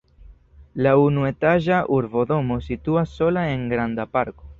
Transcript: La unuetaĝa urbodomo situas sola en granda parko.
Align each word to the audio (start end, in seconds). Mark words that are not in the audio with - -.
La 0.85 0.93
unuetaĝa 1.01 1.81
urbodomo 1.97 2.57
situas 2.69 3.13
sola 3.19 3.45
en 3.51 3.69
granda 3.75 4.07
parko. 4.17 4.49